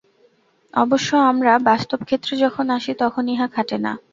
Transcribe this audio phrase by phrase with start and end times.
[0.73, 3.91] অবশ্য আমরা বাস্তব-ক্ষেত্রে যখন আসি, তখন ইহা খাটে না।